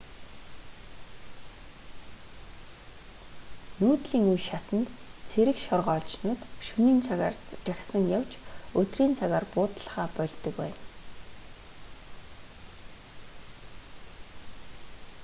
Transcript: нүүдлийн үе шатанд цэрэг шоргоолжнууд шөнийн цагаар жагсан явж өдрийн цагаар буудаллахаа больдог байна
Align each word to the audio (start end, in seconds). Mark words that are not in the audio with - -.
нүүдлийн 3.79 4.25
үе 4.31 4.39
шатанд 4.49 4.87
цэрэг 5.29 5.57
шоргоолжнууд 5.65 6.41
шөнийн 6.67 6.99
цагаар 7.07 7.35
жагсан 7.67 8.03
явж 8.19 8.31
өдрийн 8.79 9.13
цагаар 9.19 9.45
буудаллахаа 9.55 10.07
больдог 10.17 10.53
байна 10.61 10.79